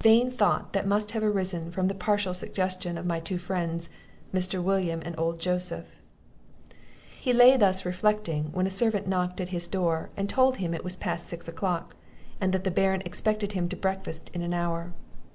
[0.00, 3.90] Vain thought, that must have arisen from the partial suggestion of my two friends,
[4.32, 4.62] Mr.
[4.62, 5.96] William and old Joseph."
[7.20, 10.84] He lay thus reflecting, when a servant knocked at his door, and told him it
[10.84, 11.94] was past six o'clock,
[12.40, 14.94] and that the Baron expected him to breakfast in an hour.